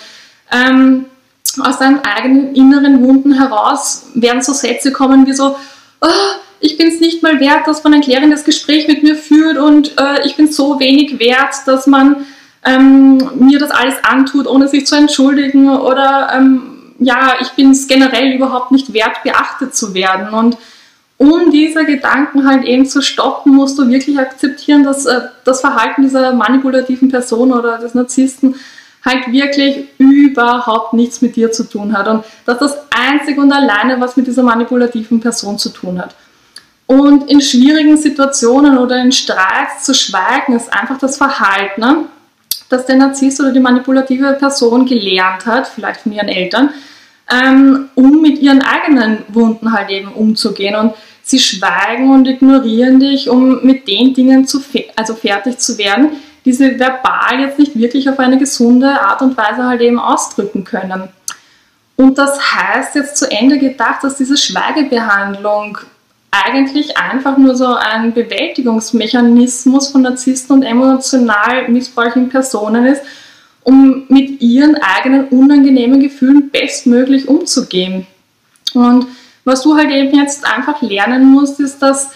ähm, 0.52 1.06
aus 1.60 1.78
deinen 1.78 2.04
eigenen 2.04 2.54
inneren 2.54 3.02
Wunden 3.02 3.32
heraus 3.32 4.06
werden 4.14 4.42
so 4.42 4.52
Sätze 4.52 4.92
kommen 4.92 5.26
wie 5.26 5.32
so, 5.32 5.56
oh, 6.00 6.06
ich 6.60 6.78
bin 6.78 6.88
es 6.88 7.00
nicht 7.00 7.22
mal 7.22 7.40
wert, 7.40 7.66
dass 7.66 7.82
man 7.82 7.94
ein 7.94 8.00
klärendes 8.00 8.44
Gespräch 8.44 8.86
mit 8.86 9.02
mir 9.02 9.16
führt 9.16 9.58
und 9.58 9.98
äh, 9.98 10.24
ich 10.24 10.36
bin 10.36 10.50
so 10.50 10.78
wenig 10.78 11.18
wert, 11.18 11.54
dass 11.66 11.86
man 11.86 12.26
ähm, 12.64 13.18
mir 13.36 13.58
das 13.58 13.70
alles 13.70 13.94
antut, 14.02 14.46
ohne 14.46 14.68
sich 14.68 14.86
zu 14.86 14.96
entschuldigen 14.96 15.68
oder 15.68 16.30
ähm, 16.36 16.94
ja, 17.00 17.34
ich 17.40 17.50
bin 17.50 17.70
es 17.70 17.86
generell 17.86 18.32
überhaupt 18.32 18.72
nicht 18.72 18.92
wert, 18.92 19.22
beachtet 19.22 19.76
zu 19.76 19.94
werden. 19.94 20.34
Und 20.34 20.56
um 21.18 21.50
diese 21.50 21.84
Gedanken 21.84 22.48
halt 22.48 22.64
eben 22.64 22.86
zu 22.86 23.02
stoppen, 23.02 23.54
musst 23.54 23.78
du 23.78 23.88
wirklich 23.88 24.18
akzeptieren, 24.18 24.84
dass 24.84 25.04
äh, 25.04 25.20
das 25.44 25.60
Verhalten 25.60 26.02
dieser 26.02 26.32
manipulativen 26.32 27.10
Person 27.10 27.52
oder 27.52 27.78
des 27.78 27.94
Narzissten 27.94 28.54
halt 29.04 29.30
wirklich 29.30 29.88
überhaupt 29.98 30.92
nichts 30.92 31.20
mit 31.20 31.36
dir 31.36 31.50
zu 31.50 31.64
tun 31.64 31.96
hat 31.96 32.08
und 32.08 32.24
dass 32.46 32.58
das 32.58 32.76
einzig 32.90 33.38
und 33.38 33.52
alleine 33.52 34.00
was 34.00 34.16
mit 34.16 34.26
dieser 34.26 34.42
manipulativen 34.42 35.20
Person 35.20 35.58
zu 35.58 35.70
tun 35.70 36.00
hat. 36.00 36.14
Und 36.86 37.30
in 37.30 37.40
schwierigen 37.40 37.96
Situationen 37.96 38.78
oder 38.78 39.00
in 39.00 39.12
Streits 39.12 39.84
zu 39.84 39.94
schweigen, 39.94 40.54
ist 40.54 40.72
einfach 40.72 40.98
das 40.98 41.16
Verhalten, 41.16 41.80
ne, 41.80 42.04
das 42.68 42.86
der 42.86 42.96
Narzisst 42.96 43.40
oder 43.40 43.52
die 43.52 43.60
manipulative 43.60 44.32
Person 44.38 44.86
gelernt 44.86 45.46
hat, 45.46 45.66
vielleicht 45.66 46.00
von 46.00 46.12
ihren 46.12 46.28
Eltern, 46.28 46.70
ähm, 47.30 47.90
um 47.94 48.22
mit 48.22 48.38
ihren 48.38 48.62
eigenen 48.62 49.18
Wunden 49.28 49.72
halt 49.72 49.90
eben 49.90 50.12
umzugehen. 50.12 50.76
Und 50.76 50.94
sie 51.28 51.38
schweigen 51.38 52.10
und 52.10 52.26
ignorieren 52.26 53.00
dich, 53.00 53.28
um 53.28 53.62
mit 53.62 53.86
den 53.86 54.14
Dingen 54.14 54.46
zu 54.46 54.62
also 54.96 55.14
fertig 55.14 55.58
zu 55.58 55.76
werden, 55.76 56.12
die 56.46 56.54
sie 56.54 56.78
verbal 56.78 57.40
jetzt 57.40 57.58
nicht 57.58 57.78
wirklich 57.78 58.08
auf 58.08 58.18
eine 58.18 58.38
gesunde 58.38 58.98
Art 58.98 59.20
und 59.20 59.36
Weise 59.36 59.64
halt 59.64 59.82
eben 59.82 59.98
ausdrücken 59.98 60.64
können. 60.64 61.10
Und 61.96 62.16
das 62.16 62.54
heißt 62.54 62.94
jetzt 62.94 63.18
zu 63.18 63.30
Ende 63.30 63.58
gedacht, 63.58 64.02
dass 64.04 64.16
diese 64.16 64.38
Schweigebehandlung 64.38 65.76
eigentlich 66.30 66.96
einfach 66.96 67.36
nur 67.36 67.54
so 67.56 67.74
ein 67.74 68.14
Bewältigungsmechanismus 68.14 69.88
von 69.88 70.02
Narzissten 70.02 70.56
und 70.56 70.62
emotional 70.62 71.68
missbräuchlichen 71.68 72.30
Personen 72.30 72.86
ist, 72.86 73.02
um 73.64 74.04
mit 74.08 74.40
ihren 74.40 74.76
eigenen 74.76 75.28
unangenehmen 75.28 76.00
Gefühlen 76.00 76.48
bestmöglich 76.50 77.28
umzugehen. 77.28 78.06
Und 78.72 79.06
was 79.48 79.62
du 79.62 79.76
halt 79.76 79.90
eben 79.90 80.16
jetzt 80.16 80.46
einfach 80.46 80.80
lernen 80.82 81.24
musst, 81.24 81.58
ist, 81.58 81.80
dass 81.80 82.10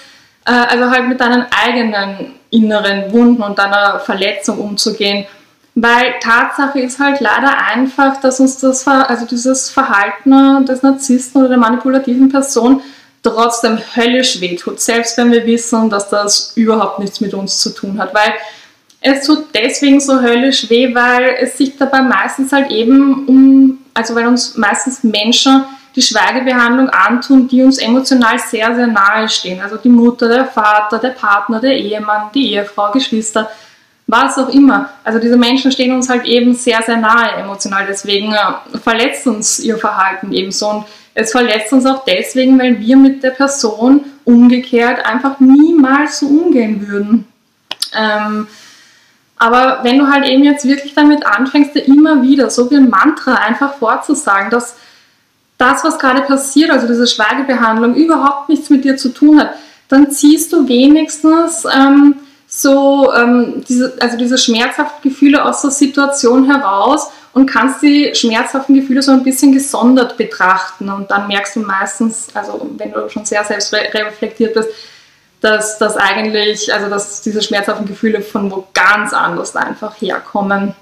äh, 0.45 0.53
also 0.53 0.91
halt 0.91 1.09
mit 1.09 1.21
deinen 1.21 1.47
eigenen 1.51 2.35
inneren 2.51 3.11
Wunden 3.13 3.43
und 3.43 3.59
deiner 3.59 3.99
Verletzung 4.01 4.59
umzugehen. 4.59 5.27
Weil 5.75 6.15
Tatsache 6.21 6.81
ist 6.81 6.99
halt 6.99 7.21
leider 7.21 7.57
einfach, 7.57 8.21
dass 8.21 8.41
uns 8.41 8.59
das, 8.59 8.87
also 8.87 9.25
dieses 9.25 9.71
Verhalten 9.71 10.67
des 10.67 10.83
Narzissten 10.83 11.41
oder 11.41 11.49
der 11.49 11.59
manipulativen 11.59 12.29
Person 12.29 12.83
trotzdem 13.23 13.79
höllisch 13.97 14.41
wehtut, 14.41 14.81
selbst 14.81 15.17
wenn 15.17 15.33
wir 15.33 15.47
wissen, 15.47 15.89
dass 15.89 16.11
das 16.11 16.53
überhaupt 16.57 16.99
nichts 16.99 17.21
mit 17.21 17.33
uns 17.33 17.59
zu 17.61 17.71
tun 17.71 17.99
hat. 17.99 18.13
Weil 18.15 18.35
es 19.01 19.27
tut 19.27 19.47
deswegen 19.55 20.01
so 20.01 20.21
höllisch 20.21 20.69
weh, 20.69 20.95
weil 20.95 21.37
es 21.41 21.57
sich 21.57 21.77
dabei 21.79 22.03
meistens 22.03 22.53
halt 22.53 22.71
eben 22.71 23.27
um, 23.27 23.79
also 23.95 24.15
weil 24.15 24.27
uns 24.27 24.57
meistens 24.57 25.03
Menschen 25.03 25.65
die 25.95 26.03
Schweigebehandlung 26.03 26.89
antun, 26.89 27.49
die 27.49 27.63
uns 27.63 27.79
emotional 27.79 28.39
sehr, 28.39 28.75
sehr 28.75 28.87
nahe 28.87 29.29
stehen. 29.29 29.61
Also 29.61 29.77
die 29.77 29.89
Mutter, 29.89 30.29
der 30.29 30.47
Vater, 30.47 30.99
der 30.99 31.11
Partner, 31.11 31.61
der 31.61 31.77
Ehemann, 31.77 32.31
die 32.35 32.53
Ehefrau, 32.53 32.91
Geschwister, 32.93 33.51
was 34.07 34.39
auch 34.39 34.49
immer. 34.49 34.91
Also 35.05 35.19
diese 35.19 35.37
Menschen 35.37 35.71
stehen 35.71 35.93
uns 35.93 36.09
halt 36.09 36.25
eben 36.25 36.55
sehr, 36.55 36.83
sehr 36.83 36.97
nahe 36.97 37.33
emotional. 37.33 37.87
Deswegen 37.87 38.33
äh, 38.33 38.79
verletzt 38.79 39.27
uns 39.27 39.61
ihr 39.61 39.77
Verhalten 39.77 40.33
ebenso. 40.33 40.71
Und 40.71 40.85
es 41.15 41.31
verletzt 41.31 41.73
uns 41.73 41.85
auch 41.87 42.05
deswegen, 42.05 42.59
weil 42.59 42.81
wir 42.81 42.97
mit 42.97 43.23
der 43.23 43.31
Person 43.31 44.05
umgekehrt 44.25 45.05
einfach 45.05 45.41
niemals 45.41 46.21
so 46.21 46.27
umgehen 46.27 46.89
würden. 46.89 47.27
Ähm, 47.95 48.47
aber 49.37 49.81
wenn 49.83 49.99
du 49.99 50.09
halt 50.09 50.25
eben 50.25 50.45
jetzt 50.45 50.65
wirklich 50.65 50.95
damit 50.95 51.27
anfängst, 51.27 51.75
dir 51.75 51.87
immer 51.87 52.23
wieder 52.23 52.49
so 52.49 52.71
wie 52.71 52.77
ein 52.77 52.89
Mantra 52.89 53.35
einfach 53.35 53.75
vorzusagen, 53.75 54.51
dass 54.51 54.77
das, 55.63 55.85
was 55.85 55.99
gerade 55.99 56.23
passiert, 56.23 56.71
also 56.71 56.87
diese 56.89 57.07
Schweigebehandlung, 57.07 57.95
überhaupt 57.95 58.49
nichts 58.49 58.69
mit 58.69 58.85
dir 58.85 58.97
zu 58.97 59.11
tun 59.11 59.41
hat, 59.41 59.53
dann 59.89 60.11
ziehst 60.11 60.53
du 60.53 60.67
wenigstens 60.67 61.65
ähm, 61.65 62.17
so 62.49 63.13
ähm, 63.15 63.65
diese, 63.69 63.95
also 64.01 64.17
diese 64.17 64.37
schmerzhaften 64.37 65.09
Gefühle 65.09 65.45
aus 65.45 65.63
der 65.63 65.71
Situation 65.71 66.51
heraus 66.51 67.11
und 67.33 67.47
kannst 67.47 67.81
die 67.83 68.13
schmerzhaften 68.15 68.75
Gefühle 68.75 69.03
so 69.03 69.13
ein 69.13 69.23
bisschen 69.23 69.53
gesondert 69.53 70.17
betrachten. 70.17 70.91
Und 70.91 71.11
dann 71.11 71.29
merkst 71.29 71.57
du 71.57 71.61
meistens, 71.61 72.29
also 72.35 72.69
wenn 72.77 72.93
du 72.93 73.09
schon 73.09 73.25
sehr 73.25 73.45
selbstreflektiert 73.45 74.55
bist, 74.55 74.69
dass 75.41 75.79
das 75.79 75.97
eigentlich, 75.97 76.73
also 76.75 76.89
dass 76.89 77.23
diese 77.23 77.43
schmerzhaften 77.43 77.87
Gefühle 77.87 78.21
von 78.21 78.51
wo 78.51 78.67
ganz 78.75 79.13
anders 79.13 79.57
einfach 79.57 79.95
herkommen. 80.01 80.75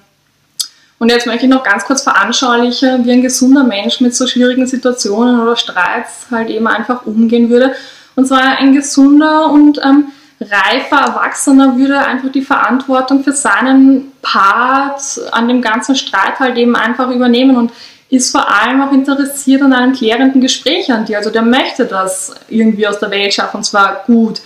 Und 1.00 1.10
jetzt 1.10 1.26
möchte 1.26 1.46
ich 1.46 1.50
noch 1.50 1.62
ganz 1.62 1.86
kurz 1.86 2.02
veranschaulichen, 2.02 3.06
wie 3.06 3.12
ein 3.12 3.22
gesunder 3.22 3.64
Mensch 3.64 4.02
mit 4.02 4.14
so 4.14 4.26
schwierigen 4.26 4.66
Situationen 4.66 5.40
oder 5.40 5.56
Streits 5.56 6.26
halt 6.30 6.50
eben 6.50 6.66
einfach 6.66 7.06
umgehen 7.06 7.48
würde. 7.48 7.74
Und 8.16 8.26
zwar 8.26 8.58
ein 8.58 8.74
gesunder 8.74 9.50
und 9.50 9.80
ähm, 9.82 10.08
reifer 10.38 10.98
Erwachsener 10.98 11.78
würde 11.78 12.00
einfach 12.00 12.30
die 12.30 12.42
Verantwortung 12.42 13.24
für 13.24 13.32
seinen 13.32 14.12
Part 14.20 15.00
an 15.32 15.48
dem 15.48 15.62
ganzen 15.62 15.96
Streit 15.96 16.38
halt 16.38 16.58
eben 16.58 16.76
einfach 16.76 17.10
übernehmen 17.10 17.56
und 17.56 17.72
ist 18.10 18.30
vor 18.30 18.46
allem 18.52 18.82
auch 18.82 18.92
interessiert 18.92 19.62
an 19.62 19.72
einem 19.72 19.94
klärenden 19.94 20.42
Gespräch 20.42 20.92
an 20.92 21.06
dir. 21.06 21.16
Also 21.16 21.30
der 21.30 21.42
möchte 21.42 21.86
das 21.86 22.34
irgendwie 22.50 22.86
aus 22.86 22.98
der 22.98 23.10
Welt 23.10 23.32
schaffen 23.32 23.56
und 23.56 23.64
zwar 23.64 24.04
gut. 24.06 24.42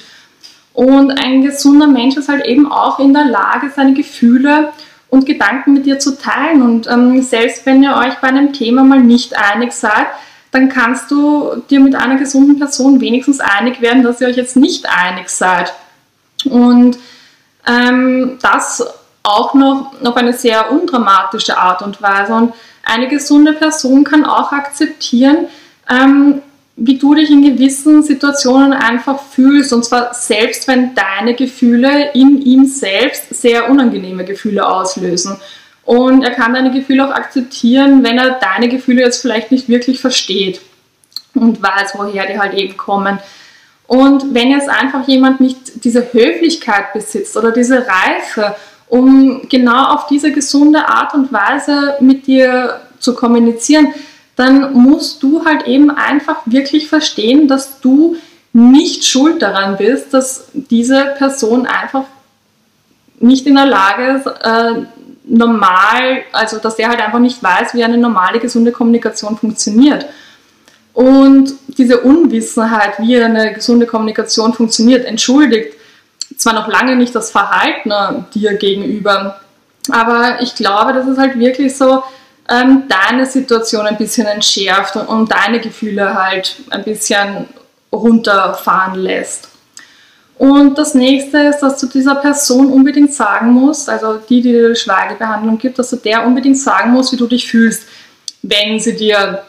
Und 0.73 1.19
ein 1.19 1.43
gesunder 1.43 1.89
Mensch 1.89 2.17
ist 2.17 2.29
halt 2.29 2.47
eben 2.47 2.71
auch 2.71 3.01
in 3.01 3.13
der 3.13 3.25
Lage, 3.25 3.73
seine 3.75 3.95
Gefühle 3.95 4.69
und 5.09 5.27
Gedanken 5.27 5.75
mit 5.75 5.87
dir 5.87 5.99
zu 5.99 6.19
teilen. 6.19 6.63
Und 6.63 6.87
ähm, 6.87 7.23
selbst 7.23 7.67
wenn 7.67 7.83
ihr 7.83 7.97
euch 7.97 8.15
bei 8.17 8.29
einem 8.29 8.53
Thema 8.53 8.85
mal 8.85 9.01
nicht 9.01 9.37
einig 9.37 9.73
seid, 9.73 10.07
dann 10.51 10.69
kannst 10.69 11.11
du 11.11 11.63
dir 11.69 11.81
mit 11.81 11.95
einer 11.95 12.17
gesunden 12.17 12.59
Person 12.59 13.01
wenigstens 13.01 13.41
einig 13.41 13.81
werden, 13.81 14.03
dass 14.03 14.21
ihr 14.21 14.29
euch 14.29 14.37
jetzt 14.37 14.57
nicht 14.57 14.87
einig 14.89 15.29
seid. 15.29 15.73
Und 16.45 16.97
ähm, 17.67 18.39
das 18.41 18.87
auch 19.25 19.55
noch 19.55 19.93
auf 20.05 20.17
eine 20.17 20.33
sehr 20.33 20.71
undramatische 20.71 21.57
Art 21.57 21.83
und 21.83 22.01
Weise. 22.03 22.35
Und 22.35 22.55
eine 22.85 23.09
gesunde 23.09 23.53
Person 23.53 24.05
kann 24.05 24.25
auch 24.25 24.53
akzeptieren, 24.53 25.49
ähm, 25.91 26.43
wie 26.77 26.99
du 26.99 27.15
dich 27.15 27.31
in 27.31 27.43
gewissen 27.43 28.03
Situationen 28.03 28.73
einfach 28.73 29.23
fühlst. 29.23 29.73
Und 29.73 29.85
zwar 29.85 30.13
selbst, 30.13 30.67
wenn 30.67 30.95
deine 30.95 31.35
Gefühle 31.35 32.11
in 32.15 32.43
ihm 32.43 32.67
selbst 32.67 33.35
sehr 33.35 33.71
unangenehme 33.71 34.25
Gefühle 34.25 34.67
auslösen. 34.67 35.37
Und 35.85 36.23
er 36.23 36.31
kann 36.31 36.55
deine 36.55 36.73
Gefühle 36.73 37.07
auch 37.07 37.15
akzeptieren, 37.15 38.03
wenn 38.03 38.19
er 38.19 38.41
deine 38.41 38.69
Gefühle 38.69 39.03
jetzt 39.03 39.21
vielleicht 39.21 39.51
nicht 39.51 39.69
wirklich 39.69 40.01
versteht 40.01 40.61
und 41.35 41.63
weiß, 41.63 41.93
woher 41.95 42.27
die 42.27 42.39
halt 42.39 42.55
eben 42.55 42.77
kommen. 42.77 43.19
Und 43.87 44.35
wenn 44.35 44.51
jetzt 44.51 44.69
einfach 44.69 45.07
jemand 45.07 45.41
nicht 45.41 45.85
diese 45.85 46.13
Höflichkeit 46.13 46.93
besitzt 46.95 47.37
oder 47.37 47.53
diese 47.53 47.87
Reife, 47.87 48.57
um 48.89 49.47
genau 49.49 49.95
auf 49.95 50.07
diese 50.07 50.33
gesunde 50.33 50.89
Art 50.89 51.15
und 51.15 51.33
Weise 51.33 51.97
mit 52.01 52.27
dir 52.27 52.81
zu 52.99 53.15
kommunizieren, 53.15 53.89
dann 54.37 54.73
musst 54.73 55.23
du 55.23 55.45
halt 55.45 55.67
eben 55.67 55.91
einfach 55.91 56.39
wirklich 56.47 56.89
verstehen, 56.89 57.47
dass 57.49 57.81
du 57.81 58.17
nicht 58.53 59.05
schuld 59.05 59.43
daran 59.43 59.77
bist, 59.77 60.15
dass 60.15 60.49
diese 60.53 61.15
Person 61.19 61.67
einfach 61.67 62.05
nicht 63.21 63.47
in 63.47 63.55
der 63.55 63.67
Lage 63.67 64.19
ist, 64.19 64.27
äh, 64.27 64.87
normal, 65.25 66.23
also 66.33 66.59
dass 66.59 66.77
der 66.77 66.89
halt 66.89 67.01
einfach 67.01 67.19
nicht 67.19 67.43
weiß, 67.43 67.75
wie 67.75 67.85
eine 67.85 67.97
normale, 67.97 68.39
gesunde 68.39 68.73
Kommunikation 68.73 69.37
funktioniert. 69.37 70.07
Und 70.93 71.55
diese 71.69 72.01
Unwissenheit, 72.01 72.99
wie 72.99 73.21
eine 73.21 73.53
gesunde 73.53 73.87
Kommunikation 73.87 74.53
funktioniert, 74.53 75.05
entschuldigt 75.05 75.75
zwar 76.37 76.53
noch 76.53 76.69
lange 76.69 76.97
nicht 76.97 77.15
das 77.15 77.31
Verhalten 77.31 78.27
dir 78.35 78.55
gegenüber, 78.55 79.41
aber 79.91 80.41
ich 80.41 80.55
glaube, 80.55 80.93
dass 80.93 81.07
es 81.07 81.19
halt 81.19 81.39
wirklich 81.39 81.77
so 81.77 82.03
ähm, 82.49 82.85
deine 82.89 83.27
Situation 83.27 83.87
ein 83.87 83.97
bisschen 83.97 84.27
entschärft 84.27 84.97
und, 84.97 85.07
und 85.07 85.33
deine 85.33 85.61
Gefühle 85.61 86.15
halt 86.15 86.57
ein 86.71 86.85
bisschen 86.85 87.49
runterfahren 87.93 88.97
lässt. 88.97 89.49
Und 90.37 90.77
das 90.77 90.95
nächste 90.95 91.39
ist, 91.39 91.61
dass 91.61 91.81
du 91.81 91.87
dieser 91.87 92.17
Person 92.17 92.73
unbedingt 92.73 93.15
sagen 93.15 93.53
musst, 93.53 93.89
also 93.89 94.19
die, 94.29 94.43
die 94.43 94.53
dir 94.53 94.75
Schweigebehandlung 94.75 95.59
gibt, 95.59 95.79
dass 95.79 95.91
du 95.91 95.97
der 95.97 96.27
unbedingt 96.27 96.59
sagen 96.59 96.91
musst, 96.91 97.13
wie 97.13 97.17
du 97.17 97.27
dich 97.27 97.49
fühlst, 97.49 97.85
wenn 98.43 98.81
sie 98.81 98.97
dir 98.97 99.45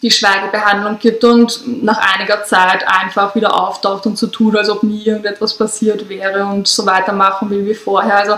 die 0.00 0.10
Schweigebehandlung 0.10 0.98
gibt 0.98 1.22
und 1.24 1.82
nach 1.82 1.98
einiger 2.14 2.44
Zeit 2.44 2.84
einfach 2.86 3.34
wieder 3.34 3.54
auftaucht 3.54 4.06
und 4.06 4.18
so 4.18 4.28
tut, 4.28 4.56
als 4.56 4.68
ob 4.68 4.82
nie 4.82 5.04
irgendetwas 5.04 5.56
passiert 5.56 6.08
wäre 6.08 6.44
und 6.44 6.66
so 6.66 6.86
weitermachen 6.86 7.50
will 7.50 7.66
wie 7.66 7.74
vorher. 7.74 8.16
Also 8.16 8.36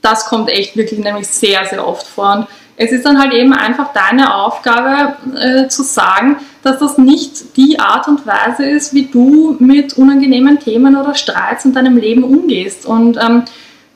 das 0.00 0.26
kommt 0.26 0.50
echt 0.50 0.76
wirklich 0.76 1.00
nämlich 1.00 1.26
sehr, 1.26 1.64
sehr 1.66 1.86
oft 1.86 2.06
vor. 2.06 2.32
Und 2.32 2.46
es 2.76 2.90
ist 2.90 3.04
dann 3.04 3.20
halt 3.20 3.32
eben 3.32 3.52
einfach 3.52 3.92
deine 3.92 4.34
Aufgabe 4.34 5.16
äh, 5.38 5.68
zu 5.68 5.82
sagen, 5.82 6.36
dass 6.62 6.78
das 6.78 6.98
nicht 6.98 7.56
die 7.56 7.78
Art 7.78 8.08
und 8.08 8.26
Weise 8.26 8.64
ist, 8.64 8.94
wie 8.94 9.06
du 9.06 9.56
mit 9.60 9.96
unangenehmen 9.96 10.58
Themen 10.58 10.96
oder 10.96 11.14
Streits 11.14 11.64
in 11.64 11.72
deinem 11.72 11.96
Leben 11.96 12.24
umgehst. 12.24 12.84
Und 12.84 13.16
ähm, 13.16 13.44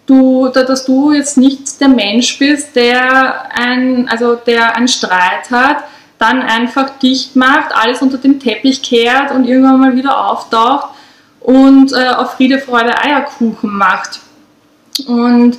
du, 0.07 0.49
dass 0.49 0.85
du 0.85 1.13
jetzt 1.13 1.39
nicht 1.39 1.81
der 1.81 1.89
Mensch 1.89 2.39
bist, 2.39 2.77
der 2.77 3.51
ein, 3.53 4.09
also 4.09 4.37
der 4.37 4.77
einen 4.77 4.89
Streit 4.89 5.51
hat, 5.51 5.85
dann 6.19 6.43
einfach 6.43 6.99
dicht 6.99 7.37
macht, 7.37 7.75
alles 7.75 8.03
unter 8.03 8.19
den 8.19 8.41
Teppich 8.41 8.83
kehrt 8.83 9.31
und 9.33 9.45
irgendwann 9.45 9.81
mal 9.81 9.97
wieder 9.97 10.31
auftaucht 10.31 10.91
und 11.41 11.93
äh, 11.93 12.09
auf 12.09 12.35
Friede, 12.35 12.59
Freude, 12.59 13.01
Eierkuchen 13.01 13.77
macht. 13.77 14.21
Und 15.07 15.59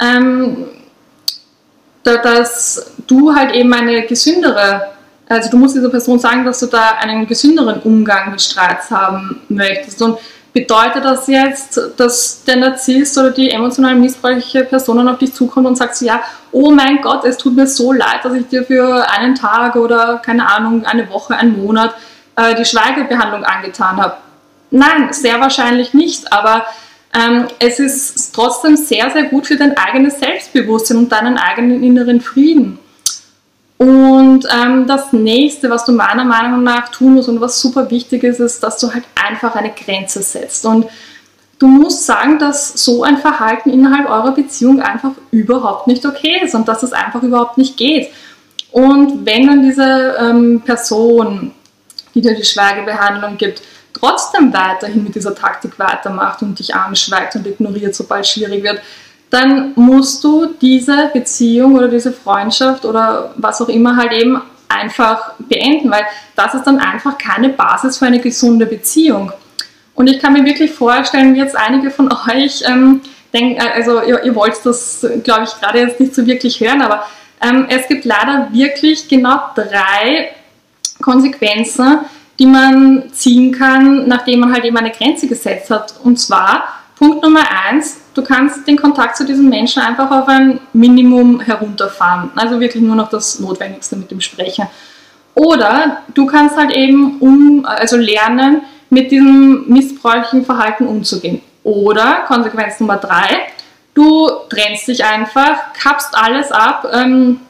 ähm, 0.00 0.66
dass 2.02 2.92
du 3.06 3.34
halt 3.34 3.54
eben 3.54 3.72
eine 3.72 4.06
gesündere, 4.06 4.88
also 5.28 5.50
du 5.50 5.56
musst 5.56 5.76
dieser 5.76 5.90
Person 5.90 6.18
sagen, 6.18 6.44
dass 6.44 6.60
du 6.60 6.66
da 6.66 6.92
einen 7.00 7.26
gesünderen 7.26 7.80
Umgang 7.82 8.30
mit 8.30 8.40
Streits 8.40 8.90
haben 8.90 9.42
möchtest. 9.48 10.00
Und 10.02 10.18
bedeutet 10.52 11.04
das 11.04 11.26
jetzt, 11.28 11.80
dass 11.96 12.44
der 12.44 12.56
Narzisst 12.56 13.16
oder 13.18 13.30
die 13.30 13.50
emotional 13.50 13.94
missbräuchliche 13.94 14.64
Person 14.64 15.06
auf 15.06 15.18
dich 15.18 15.32
zukommt 15.32 15.66
und 15.66 15.76
sagt 15.76 15.96
so, 15.96 16.06
ja, 16.06 16.22
oh 16.52 16.70
mein 16.70 17.00
Gott, 17.00 17.24
es 17.24 17.36
tut 17.36 17.54
mir 17.54 17.66
so 17.66 17.92
leid, 17.92 18.24
dass 18.24 18.34
ich 18.34 18.48
dir 18.48 18.64
für 18.64 19.08
einen 19.10 19.34
Tag 19.34 19.76
oder 19.76 20.20
keine 20.24 20.48
Ahnung, 20.48 20.84
eine 20.84 21.08
Woche, 21.10 21.36
einen 21.36 21.62
Monat 21.62 21.94
äh, 22.36 22.54
die 22.54 22.64
Schweigebehandlung 22.64 23.44
angetan 23.44 23.96
habe? 23.98 24.16
Nein, 24.72 25.12
sehr 25.12 25.40
wahrscheinlich 25.40 25.94
nicht, 25.94 26.32
aber 26.32 26.64
ähm, 27.12 27.48
es 27.58 27.78
ist 27.80 28.34
trotzdem 28.34 28.76
sehr, 28.76 29.10
sehr 29.10 29.24
gut 29.24 29.46
für 29.46 29.56
dein 29.56 29.76
eigenes 29.76 30.20
Selbstbewusstsein 30.20 30.96
und 30.96 31.10
deinen 31.10 31.38
eigenen 31.38 31.82
inneren 31.82 32.20
Frieden. 32.20 32.78
Und 33.78 34.46
ähm, 34.54 34.86
das 34.86 35.12
nächste, 35.12 35.70
was 35.70 35.86
du 35.86 35.92
meiner 35.92 36.24
Meinung 36.24 36.62
nach 36.62 36.90
tun 36.90 37.14
musst 37.14 37.30
und 37.30 37.40
was 37.40 37.60
super 37.60 37.90
wichtig 37.90 38.22
ist, 38.24 38.38
ist, 38.38 38.62
dass 38.62 38.78
du 38.78 38.92
halt 38.92 39.04
einfach 39.14 39.54
eine 39.56 39.70
Grenze 39.70 40.22
setzt. 40.22 40.66
Und 40.66 40.86
du 41.58 41.66
musst 41.66 42.04
sagen, 42.04 42.38
dass 42.38 42.84
so 42.84 43.02
ein 43.02 43.16
Verhalten 43.16 43.70
innerhalb 43.70 44.08
eurer 44.08 44.32
Beziehung 44.32 44.82
einfach 44.82 45.12
überhaupt 45.30 45.86
nicht 45.86 46.04
okay 46.04 46.42
ist 46.44 46.54
und 46.54 46.68
dass 46.68 46.82
es 46.82 46.92
einfach 46.92 47.22
überhaupt 47.22 47.56
nicht 47.56 47.76
geht. 47.76 48.10
Und 48.70 49.24
wenn 49.24 49.46
dann 49.46 49.62
diese 49.62 50.16
ähm, 50.20 50.60
Person, 50.64 51.52
die 52.14 52.20
dir 52.20 52.34
die 52.34 52.44
Schweigebehandlung 52.44 53.36
gibt, 53.36 53.62
trotzdem 53.92 54.52
weiterhin 54.52 55.04
mit 55.04 55.14
dieser 55.14 55.34
Taktik 55.34 55.78
weitermacht 55.78 56.42
und 56.42 56.58
dich 56.58 56.74
anschweigt 56.74 57.36
und 57.36 57.46
ignoriert, 57.46 57.94
sobald 57.94 58.24
es 58.24 58.30
schwierig 58.30 58.62
wird, 58.62 58.80
dann 59.30 59.72
musst 59.76 60.24
du 60.24 60.46
diese 60.60 61.10
Beziehung 61.12 61.76
oder 61.76 61.88
diese 61.88 62.12
Freundschaft 62.12 62.84
oder 62.84 63.32
was 63.36 63.62
auch 63.62 63.68
immer 63.68 63.96
halt 63.96 64.12
eben 64.12 64.42
einfach 64.68 65.34
beenden, 65.38 65.90
weil 65.90 66.04
das 66.36 66.54
ist 66.54 66.64
dann 66.64 66.78
einfach 66.78 67.18
keine 67.18 67.48
Basis 67.50 67.98
für 67.98 68.06
eine 68.06 68.20
gesunde 68.20 68.66
Beziehung. 68.66 69.32
Und 69.94 70.08
ich 70.08 70.20
kann 70.20 70.32
mir 70.32 70.44
wirklich 70.44 70.72
vorstellen, 70.72 71.34
wie 71.34 71.38
jetzt 71.38 71.56
einige 71.56 71.90
von 71.90 72.10
euch 72.12 72.62
ähm, 72.66 73.00
denken, 73.32 73.60
äh, 73.60 73.70
also 73.74 74.02
ihr, 74.02 74.24
ihr 74.24 74.34
wollt 74.34 74.54
das, 74.64 75.06
glaube 75.22 75.44
ich, 75.44 75.60
gerade 75.60 75.80
jetzt 75.80 76.00
nicht 76.00 76.14
so 76.14 76.26
wirklich 76.26 76.60
hören, 76.60 76.82
aber 76.82 77.06
ähm, 77.42 77.66
es 77.68 77.86
gibt 77.88 78.04
leider 78.04 78.48
wirklich 78.52 79.08
genau 79.08 79.38
drei 79.54 80.30
Konsequenzen, 81.02 82.00
die 82.40 82.46
man 82.46 83.12
ziehen 83.12 83.52
kann, 83.52 84.08
nachdem 84.08 84.40
man 84.40 84.52
halt 84.52 84.64
eben 84.64 84.76
eine 84.78 84.90
Grenze 84.90 85.28
gesetzt 85.28 85.70
hat. 85.70 85.94
Und 86.02 86.18
zwar 86.18 86.64
Punkt 86.98 87.22
Nummer 87.22 87.42
eins, 87.66 88.00
du 88.14 88.22
kannst 88.22 88.66
den 88.66 88.78
Kontakt 88.78 89.16
zu 89.18 89.26
diesem 89.26 89.50
Menschen 89.50 89.82
einfach 89.82 90.10
auf 90.10 90.26
ein 90.26 90.58
Minimum 90.72 91.40
herunterfahren. 91.40 92.30
Also 92.34 92.58
wirklich 92.58 92.82
nur 92.82 92.96
noch 92.96 93.10
das 93.10 93.40
Notwendigste 93.40 93.94
mit 93.96 94.10
dem 94.10 94.22
sprechen. 94.22 94.66
Oder 95.34 95.98
du 96.14 96.24
kannst 96.24 96.56
halt 96.56 96.70
eben 96.72 97.18
um, 97.20 97.66
also 97.66 97.98
lernen, 97.98 98.62
mit 98.88 99.10
diesem 99.10 99.68
missbräuchlichen 99.68 100.46
Verhalten 100.46 100.86
umzugehen. 100.86 101.42
Oder 101.62 102.24
Konsequenz 102.26 102.80
Nummer 102.80 102.96
drei, 102.96 103.48
du 103.92 104.30
trennst 104.48 104.88
dich 104.88 105.04
einfach, 105.04 105.74
kappst 105.74 106.16
alles 106.16 106.50
ab 106.50 106.90
ähm, 106.92 107.40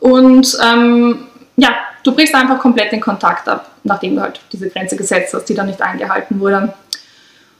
und 0.00 0.56
ähm, 0.64 1.26
ja, 1.56 1.68
du 2.02 2.12
brichst 2.14 2.34
einfach 2.34 2.58
komplett 2.58 2.92
den 2.92 3.00
Kontakt 3.00 3.48
ab, 3.48 3.70
nachdem 3.84 4.16
du 4.16 4.22
halt 4.22 4.40
diese 4.52 4.68
Grenze 4.68 4.96
gesetzt 4.96 5.34
hast, 5.34 5.44
die 5.46 5.54
dann 5.54 5.66
nicht 5.66 5.82
eingehalten 5.82 6.40
wurde. 6.40 6.74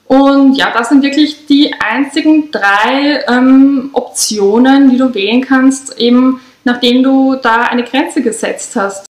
Und 0.07 0.55
ja, 0.55 0.72
das 0.72 0.88
sind 0.88 1.03
wirklich 1.03 1.46
die 1.46 1.72
einzigen 1.79 2.50
drei 2.50 3.24
ähm, 3.29 3.90
Optionen, 3.92 4.90
die 4.90 4.96
du 4.96 5.14
wählen 5.14 5.40
kannst, 5.40 5.98
eben 5.98 6.40
nachdem 6.64 7.03
du 7.03 7.37
da 7.37 7.62
eine 7.62 7.85
Grenze 7.85 8.20
gesetzt 8.20 8.74
hast. 8.76 9.07